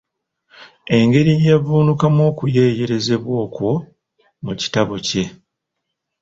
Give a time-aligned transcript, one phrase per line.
[0.97, 3.71] Engeri gye yavvuunukamu okukeeyerezebwa okwo
[4.45, 5.23] mu kitabo kye.